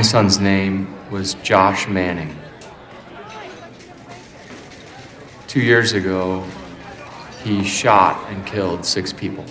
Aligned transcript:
My 0.00 0.02
son's 0.02 0.40
name 0.40 0.88
was 1.10 1.34
Josh 1.42 1.86
Manning. 1.86 2.34
Two 5.46 5.60
years 5.60 5.92
ago, 5.92 6.42
he 7.44 7.62
shot 7.62 8.16
and 8.30 8.46
killed 8.46 8.86
six 8.86 9.12
people. 9.12 9.44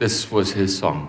This 0.00 0.32
was 0.32 0.50
his 0.50 0.76
song. 0.76 1.06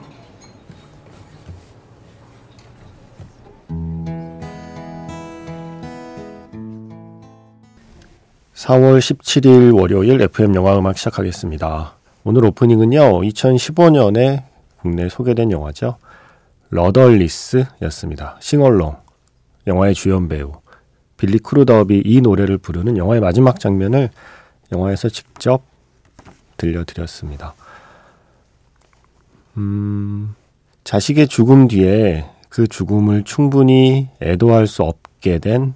4월 8.54 9.00
17일 9.00 9.74
월요일 9.74 10.22
FM 10.22 10.54
영화 10.54 10.78
음악 10.78 11.00
시작하겠습니다. 11.00 11.96
오늘 12.26 12.46
오프닝은요, 12.46 13.22
2015년에 13.22 14.49
국내에 14.82 15.10
소개된 15.10 15.52
영화죠. 15.52 15.98
Rudderless였습니다. 16.70 18.38
Sing 18.40 18.62
Along. 18.62 18.96
영화의 19.68 19.94
주연 19.94 20.28
배우. 20.28 20.54
빌리 21.18 21.38
크루덥이 21.40 22.04
이 22.06 22.22
노래를 22.22 22.58
부르는 22.58 22.98
영화의 22.98 23.22
마지막 23.22 23.60
장면을 23.60 24.10
영화에서 24.72 25.10
직접 25.10 25.64
들려드렸습니다. 26.58 27.54
음, 29.58 30.36
자식의 30.84 31.28
죽음 31.28 31.68
뒤에 31.68 32.26
그 32.48 32.68
죽음을 32.68 33.24
충분히 33.24 34.10
애도할 34.22 34.68
수 34.68 34.84
없게 34.84 35.40
된 35.40 35.74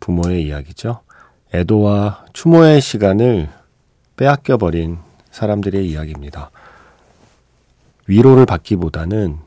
부모의 0.00 0.44
이야기죠. 0.46 1.00
애도와 1.54 2.24
추모의 2.32 2.80
시간을 2.80 3.48
빼앗겨버린 4.16 4.98
사람들의 5.30 5.88
이야기입니다. 5.88 6.50
위로를 8.06 8.46
받기보다는 8.46 9.38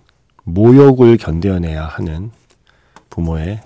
모욕을 0.43 1.17
견뎌내야 1.17 1.85
하는 1.85 2.31
부모의 3.09 3.61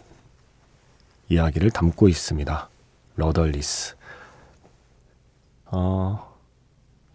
이야기를 1.29 1.71
담고 1.71 2.09
있습니다. 2.09 2.69
러덜리스. 3.15 3.95
어, 5.65 6.33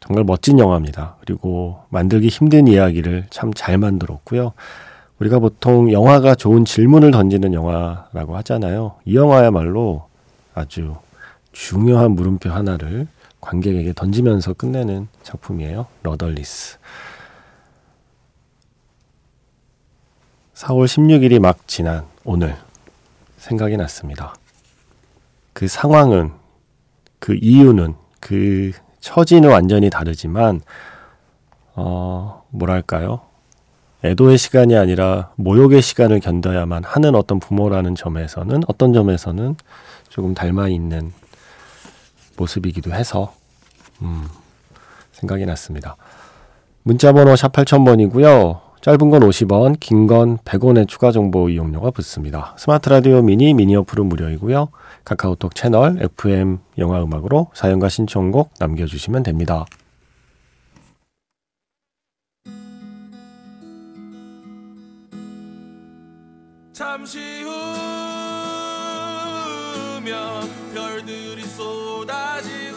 정말 0.00 0.24
멋진 0.24 0.58
영화입니다. 0.58 1.16
그리고 1.20 1.82
만들기 1.90 2.28
힘든 2.28 2.66
이야기를 2.66 3.26
참 3.30 3.52
잘 3.54 3.78
만들었고요. 3.78 4.52
우리가 5.18 5.38
보통 5.38 5.92
영화가 5.92 6.34
좋은 6.36 6.64
질문을 6.64 7.10
던지는 7.10 7.52
영화라고 7.52 8.36
하잖아요. 8.38 8.96
이 9.04 9.16
영화야말로 9.16 10.06
아주 10.54 10.94
중요한 11.52 12.12
물음표 12.12 12.50
하나를 12.50 13.08
관객에게 13.40 13.92
던지면서 13.94 14.54
끝내는 14.54 15.08
작품이에요. 15.22 15.86
러덜리스. 16.02 16.78
4월 20.58 20.86
16일이 20.86 21.38
막 21.38 21.68
지난 21.68 22.04
오늘 22.24 22.56
생각이 23.36 23.76
났습니다. 23.76 24.34
그 25.52 25.68
상황은, 25.68 26.32
그 27.20 27.38
이유는, 27.40 27.94
그 28.18 28.72
처지는 28.98 29.50
완전히 29.50 29.88
다르지만, 29.88 30.60
어, 31.76 32.42
뭐랄까요? 32.50 33.20
애도의 34.04 34.36
시간이 34.36 34.76
아니라 34.76 35.30
모욕의 35.36 35.80
시간을 35.80 36.18
견뎌야만 36.18 36.82
하는 36.82 37.14
어떤 37.14 37.38
부모라는 37.38 37.94
점에서는, 37.94 38.62
어떤 38.66 38.92
점에서는 38.92 39.54
조금 40.08 40.34
닮아 40.34 40.66
있는 40.66 41.12
모습이기도 42.36 42.92
해서 42.92 43.32
음, 44.02 44.26
생각이 45.12 45.46
났습니다. 45.46 45.94
문자번호 46.82 47.36
샵 47.36 47.52
8000번이고요. 47.52 48.67
짧은 48.88 49.10
건 49.10 49.20
50원, 49.20 49.78
긴 49.80 50.06
건 50.06 50.38
100원의 50.38 50.88
추가 50.88 51.12
정보 51.12 51.50
이용료가 51.50 51.90
붙습니다. 51.90 52.54
스마트 52.56 52.88
라디오 52.88 53.20
미니, 53.20 53.52
미니 53.52 53.76
어플은 53.76 54.06
무료이고요. 54.06 54.68
카카오톡 55.04 55.54
채널 55.54 55.98
FM 56.00 56.56
영화 56.78 57.02
음악으로 57.02 57.48
사연과 57.52 57.90
신청곡 57.90 58.54
남겨주시면 58.58 59.24
됩니다. 59.24 59.66
잠시 66.72 67.42
후면 69.98 70.48
별들이 70.72 71.42
쏟아지 71.42 72.67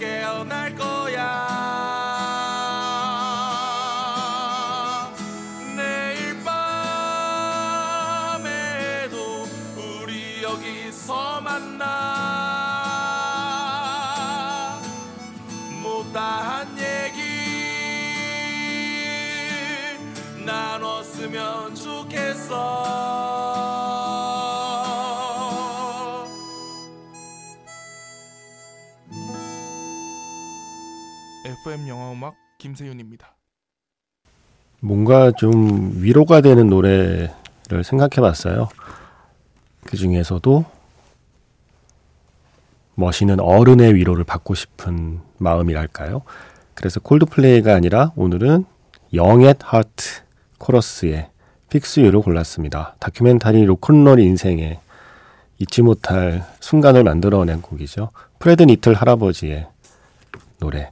꿈에 0.00 0.69
FM 31.70 31.86
영화 31.86 32.10
음악 32.10 32.34
김세윤입니다. 32.58 33.36
뭔가 34.80 35.30
좀 35.30 35.92
위로가 36.02 36.40
되는 36.40 36.68
노래를 36.68 37.30
생각해 37.84 38.16
봤어요. 38.20 38.68
그 39.84 39.96
중에서도 39.96 40.64
멋있는 42.96 43.38
어른의 43.38 43.94
위로를 43.94 44.24
받고 44.24 44.54
싶은 44.54 45.20
마음이랄까요? 45.38 46.22
그래서 46.74 46.98
콜드플레이가 46.98 47.72
아니라 47.72 48.12
오늘은 48.16 48.64
Young 49.14 49.45
at 49.45 49.58
Heart 49.60 50.22
Chorus의 50.58 51.30
Fix 51.68 52.00
You를 52.00 52.20
골랐습니다. 52.20 52.96
다큐멘터리 52.98 53.64
로큰롤 53.64 54.18
인생에 54.18 54.80
잊지 55.58 55.82
못할 55.82 56.44
순간을 56.58 57.04
만들어낸 57.04 57.62
곡이죠. 57.62 58.10
프레드 58.40 58.64
니틀 58.64 58.94
할아버지의 58.94 59.68
노래 60.58 60.90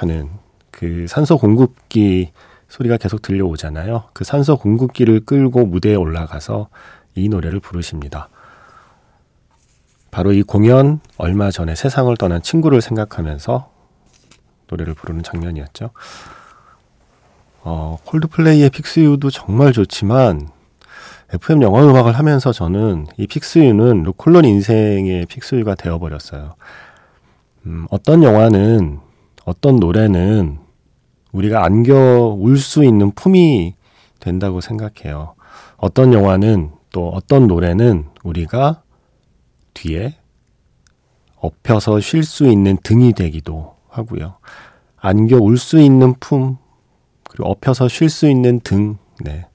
하는 0.00 0.30
그 0.70 1.06
산소 1.08 1.36
공급기 1.36 2.32
소리가 2.68 2.96
계속 2.96 3.20
들려오잖아요. 3.22 4.04
그 4.12 4.24
산소 4.24 4.56
공급기를 4.56 5.20
끌고 5.26 5.66
무대에 5.66 5.94
올라가서 5.94 6.68
이 7.16 7.28
노래를 7.28 7.60
부르십니다. 7.60 8.28
바로 10.10 10.32
이 10.32 10.42
공연 10.42 11.00
얼마 11.18 11.50
전에 11.50 11.74
세상을 11.74 12.16
떠난 12.16 12.42
친구를 12.42 12.80
생각하면서 12.80 13.70
노래를 14.68 14.94
부르는 14.94 15.22
장면이었죠. 15.22 15.90
어, 17.62 17.98
콜드플레이의 18.04 18.70
픽스유도 18.70 19.30
정말 19.30 19.72
좋지만 19.72 20.48
FM 21.32 21.62
영화 21.62 21.84
음악을 21.84 22.12
하면서 22.12 22.52
저는 22.52 23.06
이 23.18 23.26
픽스유는 23.26 24.04
로콜론 24.04 24.44
인생의 24.44 25.26
픽스유가 25.26 25.74
되어버렸어요. 25.74 26.54
음, 27.66 27.86
어떤 27.90 28.22
영화는 28.22 29.09
어떤 29.44 29.76
노래는 29.76 30.58
우리가 31.32 31.64
안겨 31.64 32.36
울 32.38 32.56
수 32.58 32.84
있는 32.84 33.12
품이 33.12 33.74
된다고 34.18 34.60
생각해요. 34.60 35.34
어떤 35.76 36.12
영화는 36.12 36.70
또 36.90 37.08
어떤 37.08 37.46
노래는 37.46 38.06
우리가 38.24 38.82
뒤에 39.74 40.16
엎혀서 41.36 42.00
쉴 42.00 42.22
수 42.22 42.46
있는 42.46 42.76
등이 42.82 43.12
되기도 43.14 43.76
하고요. 43.88 44.36
안겨 44.96 45.38
울 45.38 45.56
수 45.56 45.80
있는 45.80 46.14
품, 46.20 46.58
그리고 47.28 47.48
엎혀서 47.50 47.88
쉴 47.88 48.10
수 48.10 48.28
있는 48.28 48.60
등, 48.60 48.98
네. 49.20 49.46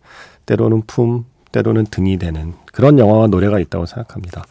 때로는 0.48 0.84
품, 0.88 1.26
때로는 1.52 1.86
등이 1.86 2.18
되는 2.18 2.54
그런 2.74 2.98
영화와 2.98 3.28
노래가 3.28 3.60
있다고 3.60 3.86
생각합니다. 3.86 4.46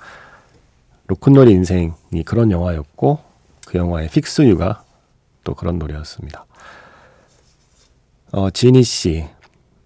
로큰롤 1.08 1.48
인생이 1.48 2.22
그런 2.24 2.50
영화였고, 2.52 3.18
그 3.66 3.78
영화의 3.78 4.08
Fix 4.10 4.42
You가 4.42 4.83
또 5.44 5.54
그런 5.54 5.78
노래였습니다. 5.78 6.46
어, 8.32 8.50
지니 8.50 8.82
씨. 8.82 9.24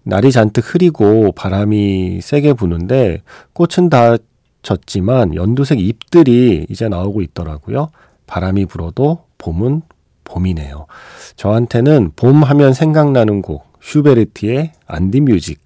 날이 0.03 0.31
잔뜩 0.31 0.73
흐리고 0.73 1.33
바람이 1.33 2.21
세게 2.21 2.53
부는데 2.53 3.21
꽃은 3.53 3.89
다 3.89 4.17
졌지만 4.63 5.35
연두색 5.35 5.79
잎들이 5.79 6.65
이제 6.69 6.89
나오고 6.89 7.21
있더라고요. 7.21 7.89
바람이 8.25 8.65
불어도 8.65 9.25
봄은 9.37 9.83
봄이네요. 10.23 10.87
저한테는 11.35 12.13
봄 12.15 12.43
하면 12.43 12.73
생각나는 12.73 13.41
곡 13.41 13.65
슈베르티의 13.81 14.71
안디 14.87 15.21
뮤직. 15.21 15.61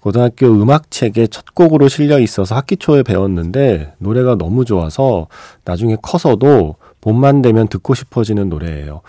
고등학교 0.00 0.46
음악책에 0.46 1.26
첫 1.26 1.54
곡으로 1.54 1.88
실려 1.88 2.18
있어서 2.18 2.54
학기 2.54 2.76
초에 2.76 3.02
배웠는데 3.02 3.94
노래가 3.98 4.36
너무 4.36 4.64
좋아서 4.64 5.26
나중에 5.64 5.96
커서도 6.00 6.76
봄만 7.00 7.42
되면 7.42 7.68
듣고 7.68 7.94
싶어지는 7.94 8.48
노래예요. 8.48 9.02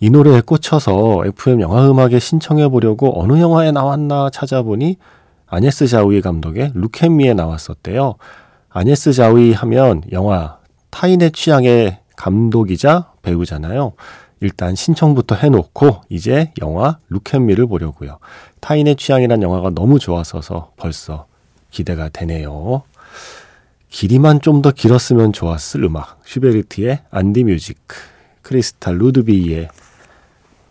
이 0.00 0.10
노래에 0.10 0.40
꽂혀서 0.40 1.24
FM 1.26 1.60
영화 1.60 1.88
음악에 1.88 2.18
신청해 2.18 2.68
보려고 2.68 3.20
어느 3.20 3.40
영화에 3.40 3.72
나왔나 3.72 4.30
찾아보니 4.30 4.96
아네스 5.46 5.86
자우이 5.86 6.20
감독의 6.20 6.72
루켓미에 6.74 7.34
나왔었대요. 7.34 8.16
아네스 8.70 9.12
자우이 9.12 9.52
하면 9.52 10.02
영화 10.12 10.58
타인의 10.90 11.32
취향의 11.32 12.00
감독이자 12.16 13.12
배우잖아요. 13.22 13.92
일단 14.40 14.74
신청부터 14.74 15.36
해놓고 15.36 16.02
이제 16.08 16.52
영화 16.60 16.98
Look 17.08 17.27
at 17.27 17.37
Me를 17.37 17.66
보려고요. 17.66 18.18
타인의 18.60 18.96
취향이란 18.96 19.42
영화가 19.42 19.70
너무 19.70 19.98
좋았어서 19.98 20.72
벌써 20.76 21.26
기대가 21.70 22.08
되네요. 22.08 22.82
길이만 23.94 24.40
좀 24.40 24.60
더 24.60 24.72
길었으면 24.72 25.32
좋았을 25.32 25.84
음악. 25.84 26.20
슈베르트의 26.24 27.02
An 27.12 27.25
die 27.25 27.44
Musik, 27.44 27.78
크리스타 28.42 28.98
루드비히의 28.98 29.68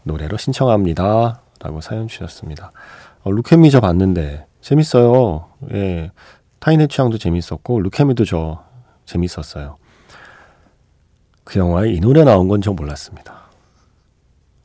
노래로 0.04 0.36
신청합니다. 0.36 1.42
라고 1.62 1.80
사연 1.80 2.10
주셨습니다. 2.10 2.74
어, 3.22 3.32
Look 3.32 3.52
at 3.52 3.62
Me 3.62 3.72
저 3.72 3.80
봤는데 3.80 4.46
재밌어요. 4.60 5.48
예. 5.72 6.12
타인의 6.60 6.90
취향도 6.90 7.18
재밌었고 7.18 7.80
Look 7.80 7.98
at 7.98 8.07
Me도 8.07 8.26
저 8.26 8.66
재밌었어요. 9.06 9.78
그 11.46 11.60
영화에 11.60 11.94
이 11.94 12.02
노래 12.02 12.26
나온 12.26 12.50
건 12.50 12.63
저 12.63 12.74
몰랐습니다. 12.74 13.44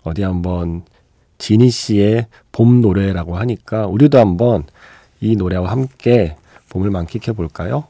어디 0.02 0.24
한번 0.24 0.82
지니 1.38 1.70
씨의 1.70 2.26
봄 2.50 2.80
노래라고 2.80 3.36
하니까 3.36 3.86
우리도 3.86 4.18
한번 4.18 4.64
이 5.20 5.36
노래와 5.36 5.70
함께 5.70 6.34
봄을 6.70 6.90
만끽해 6.90 7.36
볼까요? 7.36 7.86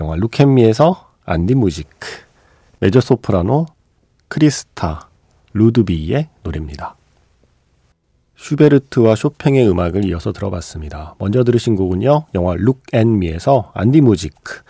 영화 0.00 0.16
루켓미에서 0.16 1.10
안디 1.24 1.54
무지크, 1.54 2.08
메저 2.80 3.00
소프라노 3.00 3.66
크리스타 4.28 5.08
루드비의 5.52 6.28
노래입니다. 6.42 6.96
슈베르트와 8.36 9.14
쇼팽의 9.14 9.68
음악을 9.68 10.04
이어서 10.06 10.32
들어봤습니다. 10.32 11.14
먼저 11.18 11.44
들으신 11.44 11.76
곡은요. 11.76 12.24
영화 12.34 12.56
룩앤미에서 12.56 13.70
안디 13.74 14.00
무지크, 14.00 14.62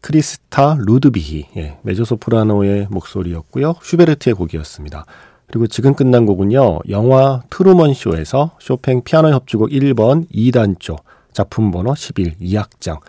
크리스타 0.00 0.76
루드비히, 0.78 1.46
예, 1.56 1.78
메조소프라노의 1.82 2.88
목소리였고요. 2.90 3.74
슈베르트의 3.82 4.34
곡이었습니다. 4.34 5.04
그리고 5.46 5.66
지금 5.66 5.94
끝난 5.94 6.26
곡은요. 6.26 6.80
영화 6.90 7.42
트루먼 7.50 7.94
쇼에서 7.94 8.52
쇼팽 8.60 9.02
피아노 9.02 9.30
협주곡 9.30 9.70
1번 9.70 10.30
2단조 10.30 10.98
작품 11.32 11.70
번호 11.70 11.94
11 11.94 12.36
2악장 12.40 13.00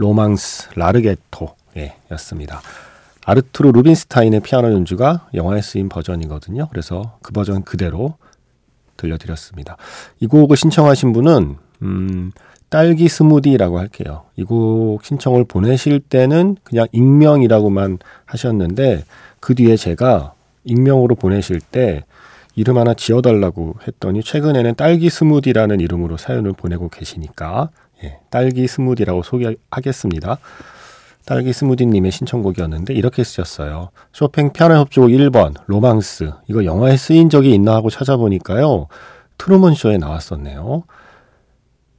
로망스 0.00 0.70
라르게토 0.76 1.54
예, 1.76 1.94
였습니다. 2.12 2.62
아르투르 3.26 3.70
루빈스타인의 3.72 4.40
피아노 4.40 4.72
연주가 4.72 5.28
영화에 5.34 5.60
쓰인 5.60 5.88
버전이거든요. 5.90 6.68
그래서 6.70 7.18
그 7.22 7.32
버전 7.32 7.62
그대로 7.64 8.14
들려드렸습니다. 8.96 9.76
이 10.20 10.26
곡을 10.26 10.56
신청하신 10.56 11.12
분은 11.12 11.56
음, 11.82 12.32
딸기 12.70 13.08
스무디라고 13.08 13.78
할게요. 13.78 14.24
이 14.36 14.44
곡 14.44 15.04
신청을 15.04 15.44
보내실 15.44 16.00
때는 16.00 16.56
그냥 16.64 16.86
익명이라고만 16.92 17.98
하셨는데 18.24 19.04
그 19.38 19.54
뒤에 19.54 19.76
제가 19.76 20.32
익명으로 20.64 21.14
보내실 21.14 21.60
때 21.60 22.04
이름 22.56 22.78
하나 22.78 22.94
지어달라고 22.94 23.74
했더니 23.86 24.22
최근에는 24.22 24.74
딸기 24.76 25.08
스무디라는 25.10 25.80
이름으로 25.80 26.16
사연을 26.16 26.52
보내고 26.52 26.88
계시니까 26.88 27.70
예, 28.04 28.20
딸기 28.30 28.66
스무디라고 28.66 29.22
소개하겠습니다. 29.22 30.38
딸기 31.26 31.52
스무디님의 31.52 32.10
신청곡이었는데 32.10 32.94
이렇게 32.94 33.22
쓰셨어요. 33.22 33.90
쇼팽 34.12 34.52
피아노 34.52 34.76
협주곡 34.76 35.10
1번 35.10 35.54
로망스 35.66 36.32
이거 36.48 36.64
영화에 36.64 36.96
쓰인 36.96 37.30
적이 37.30 37.54
있나 37.54 37.74
하고 37.74 37.90
찾아보니까요. 37.90 38.88
트루먼 39.38 39.74
쇼에 39.74 39.98
나왔었네요. 39.98 40.84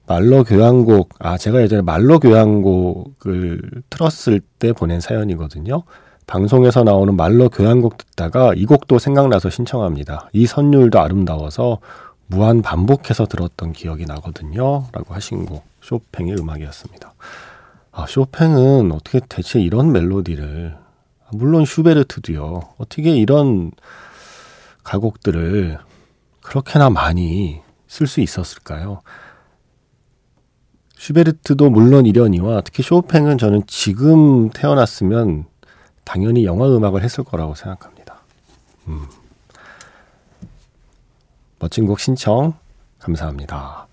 말로 0.07 0.43
교향곡 0.43 1.09
아 1.19 1.37
제가 1.37 1.61
예전에 1.61 1.81
말로 1.81 2.19
교향곡을 2.19 3.61
틀었을 3.89 4.41
때 4.59 4.73
보낸 4.73 4.99
사연이거든요. 4.99 5.83
방송에서 6.27 6.83
나오는 6.83 7.15
말로 7.15 7.49
교향곡 7.49 7.97
듣다가 7.97 8.53
이 8.55 8.65
곡도 8.65 8.99
생각나서 8.99 9.49
신청합니다. 9.49 10.29
이 10.33 10.45
선율도 10.45 10.99
아름다워서 10.99 11.79
무한 12.31 12.61
반복해서 12.61 13.25
들었던 13.25 13.73
기억이 13.73 14.05
나거든요. 14.05 14.87
라고 14.93 15.13
하신 15.13 15.45
곡 15.45 15.65
쇼팽의 15.81 16.37
음악이었습니다. 16.39 17.13
아, 17.91 18.05
쇼팽은 18.07 18.93
어떻게 18.93 19.19
대체 19.27 19.59
이런 19.59 19.91
멜로디를 19.91 20.77
물론 21.33 21.65
슈베르트도요. 21.65 22.61
어떻게 22.77 23.11
이런 23.17 23.71
가곡들을 24.83 25.77
그렇게나 26.41 26.89
많이 26.89 27.61
쓸 27.87 28.07
수 28.07 28.21
있었을까요? 28.21 29.01
슈베르트도 30.97 31.69
물론 31.69 32.05
이려니와 32.05 32.61
특히 32.61 32.81
쇼팽은 32.81 33.39
저는 33.39 33.63
지금 33.67 34.49
태어났으면 34.51 35.45
당연히 36.05 36.45
영화 36.45 36.67
음악을 36.67 37.03
했을 37.03 37.25
거라고 37.25 37.55
생각합니다. 37.55 38.21
음. 38.87 39.05
멋진 41.61 41.85
곡 41.85 41.99
신청 41.99 42.55
감사합니다. 42.97 43.87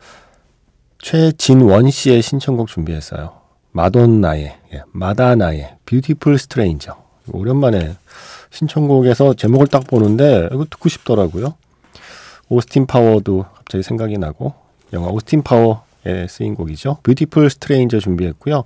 최진원 1.00 1.90
씨의 1.90 2.22
신청곡 2.22 2.66
준비했어요. 2.66 3.34
마돈나의, 3.72 4.56
예, 4.72 4.82
마다나의 4.90 5.76
Beautiful 5.84 6.38
Stranger. 6.38 6.96
오랜만에 7.30 7.94
신청곡에서 8.50 9.34
제목을 9.34 9.66
딱 9.66 9.86
보는데 9.86 10.48
이거 10.50 10.64
듣고 10.64 10.88
싶더라고요. 10.88 11.54
오스틴 12.48 12.86
파워도 12.86 13.44
갑자기 13.54 13.82
생각이 13.82 14.16
나고 14.16 14.54
영화 14.94 15.10
오스틴 15.10 15.42
파워에 15.42 16.26
쓰인 16.26 16.54
곡이죠. 16.54 16.96
Beautiful 17.02 17.50
Stranger 17.50 18.00
준비했고요. 18.00 18.64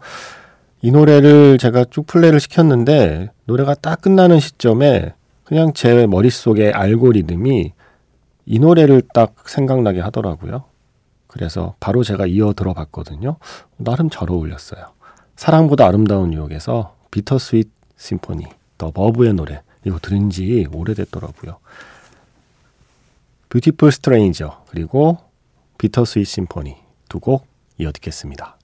이 0.81 0.93
노래를 0.93 1.58
제가 1.58 1.86
쭉 1.91 2.06
플레이를 2.06 2.38
시켰는데 2.38 3.31
노래가 3.46 3.74
딱 3.74 4.00
끝나는 4.00 4.38
시점에 4.38 5.12
그냥 5.43 5.72
제 5.74 6.06
머릿속에 6.06 6.70
알고리즘이 6.70 7.72
이 8.46 8.58
노래를 8.58 9.03
딱 9.15 9.49
생각나게 9.49 10.01
하더라고요. 10.01 10.65
그래서 11.27 11.75
바로 11.81 12.03
제가 12.05 12.27
이어 12.27 12.53
들어봤거든요. 12.53 13.37
나름 13.77 14.11
잘 14.11 14.31
어울렸어요. 14.31 14.93
사랑보다 15.37 15.87
아름다운 15.87 16.32
유혹에서 16.32 16.96
Bitter 17.10 17.38
Sweet 17.38 17.70
Symphony, 17.96 18.44
더 18.79 18.91
버브의 18.91 19.34
노래 19.34 19.63
이거 19.84 19.99
들은 19.99 20.31
지 20.31 20.67
오래됐더라고요. 20.72 21.58
Beautiful 23.48 23.93
Stranger 23.93 24.64
그리고 24.69 25.19
Bitter 25.79 26.05
Sweet 26.05 26.26
Symphony 26.26 26.76
두 27.08 27.20
곡 27.20 27.46
이어 27.79 27.93
듣겠습니다. 27.93 28.56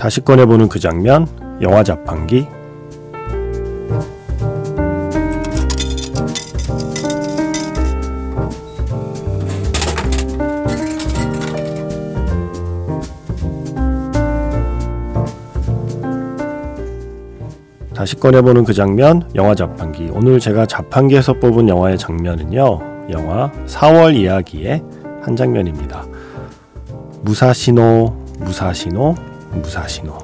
다시 0.00 0.22
꺼내보는 0.22 0.70
그 0.70 0.80
장면, 0.80 1.26
영화 1.60 1.82
자판기. 1.84 2.48
다시 17.94 18.16
꺼내보는 18.16 18.64
그 18.64 18.72
장면, 18.72 19.28
영화 19.34 19.54
자판기. 19.54 20.08
오늘 20.14 20.40
제가 20.40 20.64
자판기에서 20.64 21.34
뽑은 21.34 21.68
영화의 21.68 21.98
장면은요, 21.98 23.10
영화 23.10 23.52
4월 23.66 24.16
이야기의 24.16 24.82
한 25.20 25.36
장면입니다. 25.36 26.06
무사시노, 27.20 28.16
무사시노, 28.38 29.14
무사시노. 29.52 30.16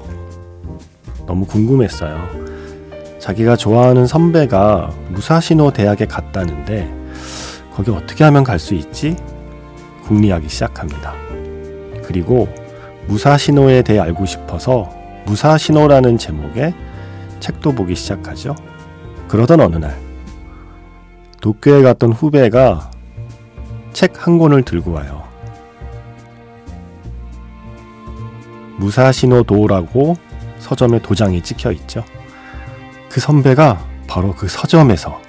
너무 1.25 1.45
궁금했어요. 1.45 2.27
자기가 3.19 3.55
좋아하는 3.55 4.07
선배가 4.07 4.91
무사시노 5.09 5.71
대학에 5.71 6.05
갔다는데 6.05 6.89
거기 7.73 7.91
어떻게 7.91 8.23
하면 8.23 8.43
갈 8.43 8.59
수 8.59 8.73
있지? 8.73 9.15
궁리하기 10.05 10.47
시작합니다. 10.47 11.13
그리고 12.03 12.47
무사시노에 13.07 13.81
대해 13.81 13.99
알고 13.99 14.25
싶어서 14.25 14.89
무사시노라는 15.25 16.17
제목의 16.17 16.73
책도 17.41 17.73
보기 17.73 17.95
시작하죠. 17.95 18.55
그러던 19.27 19.59
어느 19.59 19.75
날 19.75 19.95
도쿄에 21.41 21.81
갔던 21.81 22.13
후배가 22.13 22.91
책 23.91 24.13
한 24.17 24.37
권을 24.37 24.63
들고 24.63 24.91
와요. 24.93 25.23
무사시노 28.77 29.43
도라고 29.43 30.15
서점에 30.59 31.01
도장이 31.01 31.41
찍혀 31.41 31.71
있죠. 31.73 32.03
그 33.09 33.19
선배가 33.19 33.85
바로 34.07 34.33
그 34.33 34.47
서점에서 34.47 35.19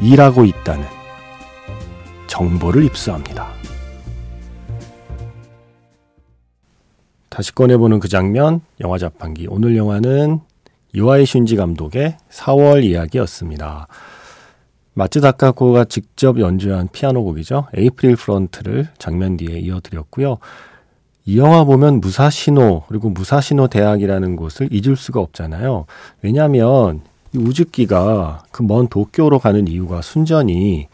일하고 0.00 0.44
있다는 0.44 0.84
정보를 2.26 2.84
입수합니다. 2.84 3.48
다시 7.28 7.54
꺼내보는 7.54 8.00
그 8.00 8.08
장면, 8.08 8.60
영화 8.80 8.98
자판기. 8.98 9.46
오늘 9.48 9.76
영화는 9.76 10.40
이와이 10.92 11.24
슌지 11.24 11.56
감독의 11.56 12.16
4월 12.30 12.82
이야기였습니다. 12.82 13.86
마츠 14.94 15.20
다카코가 15.20 15.84
직접 15.84 16.40
연주한 16.40 16.88
피아노 16.90 17.22
곡이죠. 17.22 17.68
에이프릴 17.76 18.16
프런트를 18.16 18.88
장면 18.98 19.36
뒤에 19.36 19.60
이어드렸고요. 19.60 20.38
이 21.28 21.36
영화 21.36 21.62
보면 21.64 22.00
무사시노 22.00 22.84
그리고 22.88 23.10
무사시노 23.10 23.68
대학이라는 23.68 24.34
곳을 24.34 24.70
잊을 24.72 24.96
수가 24.96 25.20
없잖아요. 25.20 25.84
왜냐하면 26.22 27.02
이 27.34 27.38
우즈키가 27.38 28.44
그 28.50 28.62
먼 28.62 28.88
도쿄로 28.88 29.38
가는 29.38 29.68
이유가 29.68 30.00
순전히 30.00 30.88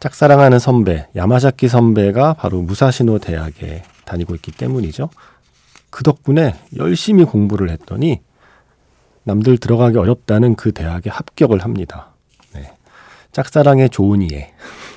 짝사랑하는 0.00 0.58
선배 0.58 1.08
야마자키 1.14 1.68
선배가 1.68 2.32
바로 2.32 2.62
무사시노 2.62 3.18
대학에 3.18 3.82
다니고 4.06 4.34
있기 4.36 4.50
때문이죠. 4.50 5.10
그 5.90 6.02
덕분에 6.04 6.54
열심히 6.78 7.24
공부를 7.24 7.68
했더니 7.68 8.22
남들 9.24 9.58
들어가기 9.58 9.98
어렵다는 9.98 10.54
그 10.54 10.72
대학에 10.72 11.10
합격을 11.10 11.58
합니다. 11.64 12.14
네. 12.54 12.72
짝사랑의 13.32 13.90
좋은 13.90 14.22
이에 14.22 14.54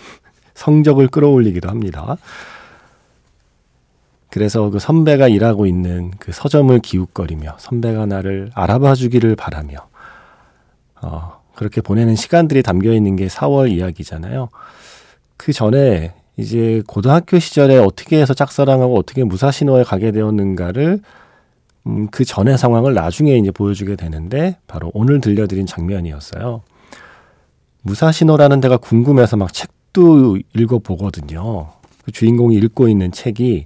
성적을 0.55 1.09
끌어올리기도 1.09 1.67
합니다. 1.67 2.15
그래서 4.37 4.69
그 4.69 4.77
선배가 4.77 5.29
일하고 5.29 5.65
있는 5.65 6.11
그 6.19 6.31
서점을 6.31 6.77
기웃거리며 6.77 7.55
선배가 7.57 8.05
나를 8.05 8.51
알아봐 8.53 8.93
주기를 8.93 9.35
바라며 9.35 9.87
어, 11.01 11.41
그렇게 11.55 11.81
보내는 11.81 12.15
시간들이 12.15 12.61
담겨 12.61 12.93
있는 12.93 13.15
게 13.15 13.25
4월 13.25 13.71
이야기잖아요. 13.71 14.49
그 15.37 15.53
전에 15.53 16.13
이제 16.37 16.83
고등학교 16.85 17.39
시절에 17.39 17.79
어떻게 17.79 18.21
해서 18.21 18.35
짝사랑하고 18.35 18.95
어떻게 18.95 19.23
무사신호에 19.23 19.81
가게 19.81 20.11
되었는가를 20.11 20.99
음, 21.87 22.07
그 22.11 22.23
전의 22.23 22.59
상황을 22.59 22.93
나중에 22.93 23.35
이제 23.37 23.49
보여주게 23.49 23.95
되는데 23.95 24.57
바로 24.67 24.91
오늘 24.93 25.19
들려드린 25.19 25.65
장면이었어요. 25.65 26.61
무사신호라는 27.81 28.61
데가 28.61 28.77
궁금해서 28.77 29.35
막 29.35 29.51
책도 29.51 30.37
읽어보거든요. 30.55 31.69
그 32.05 32.11
주인공이 32.11 32.55
읽고 32.57 32.87
있는 32.87 33.11
책이 33.11 33.65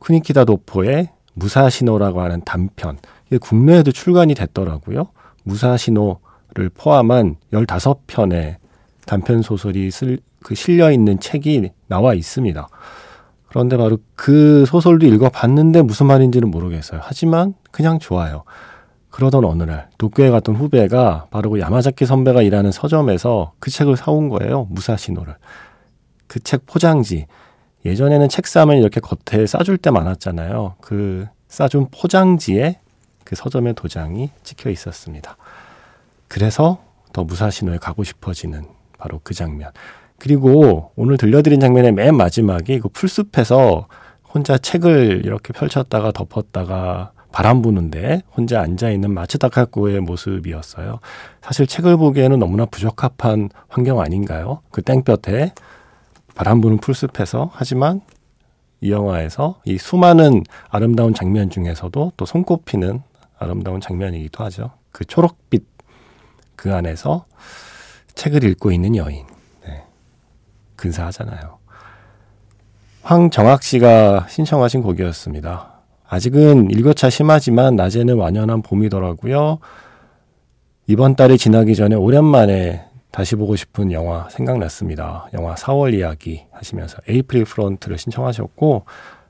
쿠니키다 0.00 0.44
도포의 0.44 1.10
무사신호라고 1.34 2.20
하는 2.20 2.42
단편. 2.44 2.98
이게 3.28 3.38
국내에도 3.38 3.92
출간이 3.92 4.34
됐더라고요. 4.34 5.06
무사신호를 5.44 6.70
포함한 6.74 7.36
15편의 7.52 8.56
단편 9.06 9.42
소설이 9.42 9.90
쓸, 9.90 10.18
그 10.42 10.54
실려 10.54 10.90
있는 10.90 11.20
책이 11.20 11.70
나와 11.86 12.14
있습니다. 12.14 12.68
그런데 13.48 13.76
바로 13.76 13.98
그 14.14 14.64
소설도 14.66 15.06
읽어봤는데 15.06 15.82
무슨 15.82 16.06
말인지는 16.06 16.50
모르겠어요. 16.50 17.00
하지만 17.02 17.54
그냥 17.70 17.98
좋아요. 17.98 18.44
그러던 19.10 19.44
어느 19.44 19.64
날 19.64 19.88
도쿄에 19.98 20.30
갔던 20.30 20.54
후배가 20.56 21.26
바로 21.30 21.50
그 21.50 21.60
야마자키 21.60 22.06
선배가 22.06 22.42
일하는 22.42 22.70
서점에서 22.70 23.52
그 23.58 23.70
책을 23.70 23.96
사온 23.96 24.28
거예요. 24.28 24.66
무사시노를. 24.70 25.34
그 26.28 26.40
책 26.40 26.64
포장지. 26.66 27.26
예전에는 27.84 28.28
책 28.28 28.46
싸면 28.46 28.78
이렇게 28.78 29.00
겉에 29.00 29.46
싸줄 29.46 29.78
때 29.78 29.90
많았잖아요. 29.90 30.76
그 30.80 31.26
싸준 31.48 31.88
포장지에 31.90 32.78
그 33.24 33.36
서점의 33.36 33.74
도장이 33.74 34.30
찍혀 34.42 34.70
있었습니다. 34.70 35.36
그래서 36.28 36.82
더 37.12 37.24
무사시노에 37.24 37.78
가고 37.78 38.04
싶어지는 38.04 38.64
바로 38.98 39.20
그 39.22 39.34
장면. 39.34 39.70
그리고 40.18 40.92
오늘 40.96 41.16
들려드린 41.16 41.60
장면의 41.60 41.92
맨 41.92 42.14
마지막에 42.14 42.78
그 42.78 42.88
풀숲에서 42.88 43.88
혼자 44.32 44.58
책을 44.58 45.22
이렇게 45.24 45.52
펼쳤다가 45.52 46.12
덮었다가 46.12 47.12
바람 47.32 47.62
부는데 47.62 48.22
혼자 48.36 48.60
앉아 48.60 48.90
있는 48.90 49.12
마츠다카코의 49.14 50.00
모습이었어요. 50.00 51.00
사실 51.40 51.66
책을 51.66 51.96
보기에는 51.96 52.38
너무나 52.38 52.66
부적합한 52.66 53.50
환경 53.68 54.00
아닌가요? 54.00 54.60
그 54.70 54.82
땡볕에 54.82 55.52
바람 56.34 56.60
부는 56.60 56.78
풀숲에서 56.78 57.50
하지만 57.52 58.00
이 58.80 58.90
영화에서 58.90 59.60
이 59.64 59.78
수많은 59.78 60.44
아름다운 60.68 61.12
장면 61.14 61.50
중에서도 61.50 62.12
또 62.16 62.26
손꼽히는 62.26 63.02
아름다운 63.38 63.80
장면이기도 63.80 64.44
하죠. 64.44 64.72
그 64.92 65.04
초록빛 65.04 65.64
그 66.56 66.74
안에서 66.74 67.26
책을 68.14 68.44
읽고 68.44 68.72
있는 68.72 68.96
여인. 68.96 69.24
네. 69.66 69.82
근사하잖아요. 70.76 71.58
황정학 73.02 73.62
씨가 73.62 74.26
신청하신 74.28 74.82
곡이었습니다. 74.82 75.72
아직은 76.06 76.70
일교차 76.70 77.08
심하지만 77.08 77.76
낮에는 77.76 78.16
완연한 78.16 78.62
봄이더라고요. 78.62 79.58
이번 80.86 81.16
달이 81.16 81.38
지나기 81.38 81.76
전에 81.76 81.94
오랜만에 81.94 82.89
다시 83.10 83.34
보고 83.34 83.56
싶은 83.56 83.92
영화 83.92 84.28
생각났습니다. 84.28 85.28
영화 85.34 85.54
4월 85.54 85.94
이야기 85.94 86.44
하시면서 86.52 86.98
에이프릴 87.08 87.44
프론트를 87.44 87.98
신청하셨고, 87.98 88.84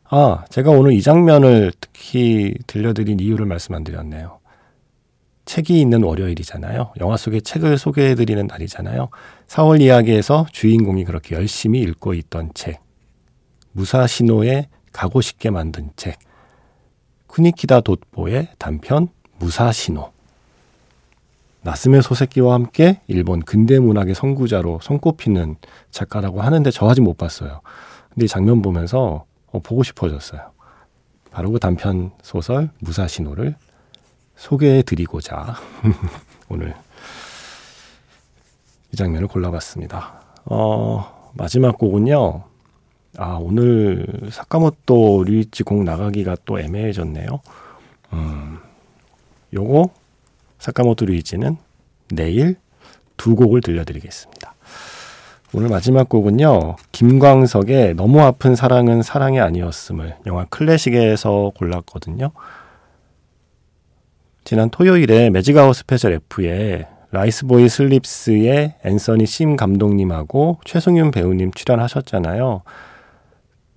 아, 0.05 0.45
제가 0.51 0.71
오늘 0.71 0.93
이 0.93 1.03
장면을 1.03 1.73
특히 1.81 2.55
들려드린 2.67 3.21
이유를 3.21 3.47
말씀 3.47 3.75
안 3.75 3.85
드렸네요. 3.85 4.41
책이 5.47 5.81
있는 5.81 6.03
월요일이잖아요. 6.03 6.93
영화 7.01 7.17
속의 7.17 7.43
책을 7.43 7.79
소개해드리는 7.79 8.47
날이잖아요. 8.47 9.09
4월 9.49 9.81
이야기에서 9.81 10.47
주인공이 10.53 11.05
그렇게 11.05 11.35
열심히 11.35 11.81
읽고 11.81 12.15
있던 12.15 12.51
책. 12.55 12.81
무사시노에 13.73 14.69
가고 14.93 15.21
싶게 15.21 15.51
만든 15.51 15.91
책. 15.97 16.19
쿠니키다 17.27 17.81
돋보의 17.81 18.49
단편 18.59 19.09
무사시노. 19.39 20.13
나스메 21.63 22.01
소세키와 22.01 22.55
함께 22.55 23.01
일본 23.07 23.41
근대 23.43 23.79
문학의 23.79 24.15
선구자로 24.15 24.81
손꼽히는 24.83 25.57
작가라고 25.91 26.41
하는데 26.41 26.71
저 26.71 26.89
아직 26.89 27.03
못 27.03 27.19
봤어요. 27.19 27.61
근데 28.11 28.25
이 28.25 28.29
장면 28.29 28.63
보면서 28.63 29.25
어, 29.53 29.59
보고 29.61 29.83
싶어졌어요. 29.83 30.51
바로 31.31 31.51
그 31.51 31.59
단편 31.59 32.13
소설 32.23 32.71
무사시노를 32.81 33.57
소개해 34.37 34.83
드리고자 34.83 35.55
오늘 36.49 36.75
이 38.93 38.97
장면을 38.97 39.29
골라봤습니다. 39.29 40.23
어, 40.47 41.33
마지막 41.35 41.79
곡은요. 41.79 42.43
아, 43.19 43.39
오늘 43.41 44.07
사카모토 44.31 45.25
류이치 45.25 45.65
곡 45.65 45.85
나가기가 45.85 46.37
또 46.45 46.59
애매해졌네요. 46.59 47.41
음, 48.15 48.59
요거 49.53 49.91
사카모토 50.61 51.07
류이치는 51.07 51.57
내일 52.11 52.57
두 53.17 53.35
곡을 53.35 53.61
들려드리겠습니다. 53.63 54.55
오늘 55.53 55.69
마지막 55.69 56.09
곡은요. 56.09 56.77
김광석의 56.93 57.95
너무 57.95 58.21
아픈 58.21 58.55
사랑은 58.55 59.03
사랑이 59.03 59.41
아니었음을 59.41 60.17
영화 60.27 60.45
클래식에서 60.45 61.53
골랐거든요. 61.57 62.31
지난 64.45 64.71
토요일에 64.71 65.31
Magic 65.31 65.55
Hour 65.55 65.75
Special 65.75 66.13
F에 66.13 66.87
Riceboy 67.11 67.69
Sleeps의 67.69 68.77
앤서니 68.85 69.27
심 69.27 69.57
감독님하고 69.57 70.61
최승윤 70.65 71.11
배우님 71.11 71.51
출연하셨잖아요. 71.53 72.63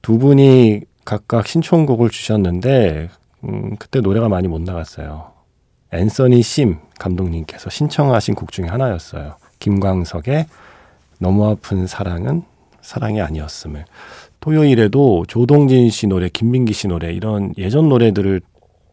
두 0.04 0.20
분이 0.20 0.82
각각 1.06 1.48
신청곡을 1.48 2.10
주셨는데 2.12 3.10
음, 3.46 3.76
그때 3.78 4.00
노래가 4.00 4.30
많이 4.30 4.48
못 4.48 4.62
나갔어요. 4.62 5.33
앤서니 5.94 6.42
심 6.42 6.78
감독님께서 7.00 7.70
신청하신 7.70 8.36
곡 8.36 8.52
중에 8.52 8.66
하나였어요. 8.66 9.36
김광석의 9.60 10.48
너무 11.20 11.48
아픈 11.48 11.88
사랑은 11.88 12.44
사랑이 12.82 13.22
아니었음을. 13.22 13.86
토요일에도 14.40 15.26
조동진 15.28 15.90
씨 15.90 16.08
노래, 16.08 16.28
김민기 16.28 16.74
씨 16.74 16.88
노래 16.88 17.14
이런 17.14 17.54
예전 17.58 17.88
노래들을 17.88 18.42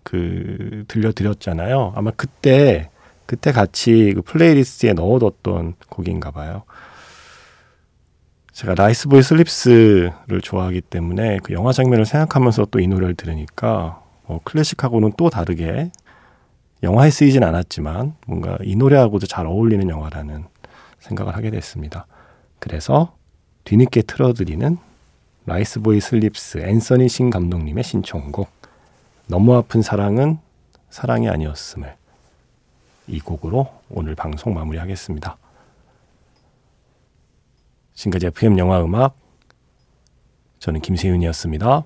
그 0.04 0.84
들려드렸잖아요. 0.88 1.92
아마 1.96 2.10
그때 2.12 2.90
그때 3.26 3.52
같이 3.52 4.12
그 4.14 4.22
playlist에 4.22 4.92
넣어뒀던 4.92 5.74
곡인가 5.88 6.30
봐요. 6.30 6.62
제가 8.52 8.74
Riceboy 8.74 9.22
Sleeps를 9.22 10.40
좋아하기 10.42 10.82
때문에 10.82 11.38
그 11.42 11.52
영화 11.52 11.72
장면을 11.72 12.04
생각하면서 12.04 12.66
또 12.66 12.80
이 12.80 12.86
노래를 12.88 13.14
들으니까 13.14 14.02
뭐 14.26 14.40
클래식하고는 14.44 15.12
또 15.16 15.30
다르게 15.30 15.90
영화에 16.82 17.10
쓰이진 17.10 17.44
않았지만 17.44 18.14
뭔가 18.26 18.56
이 18.62 18.74
노래하고도 18.76 19.26
잘 19.26 19.46
어울리는 19.46 19.88
영화라는 19.88 20.44
생각을 21.00 21.36
하게 21.36 21.50
됐습니다. 21.50 22.06
그래서 22.58 23.14
뒤늦게 23.64 24.02
틀어드리는 24.02 24.78
Riceboy 25.46 26.00
Sleeps 26.00 26.58
앤서니 26.58 27.08
심 27.08 27.30
감독님의 27.30 27.84
신청곡 27.84 28.48
너무 29.26 29.54
아픈 29.56 29.82
사랑은 29.82 30.38
사랑이 30.90 31.28
아니었음을 31.28 31.94
이 33.08 33.20
곡으로 33.20 33.68
오늘 33.90 34.14
방송 34.14 34.54
마무리하겠습니다. 34.54 35.36
지금까지 37.94 38.26
FM 38.26 38.58
영화 38.58 38.82
음악 38.82 39.14
저는 40.58 40.80
김세윤이었습니다. 40.80 41.84